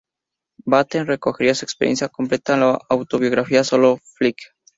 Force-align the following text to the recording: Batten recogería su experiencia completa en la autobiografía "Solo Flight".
Batten 0.65 1.05
recogería 1.05 1.53
su 1.53 1.63
experiencia 1.63 2.09
completa 2.09 2.55
en 2.55 2.61
la 2.61 2.79
autobiografía 2.89 3.63
"Solo 3.63 3.99
Flight". 4.15 4.39